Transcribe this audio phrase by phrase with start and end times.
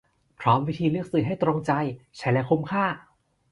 [0.41, 1.71] พร้อมวิธีเลือกซื้อให้ตรงใจ
[2.17, 2.85] ใช้แล้วคุ้มค่า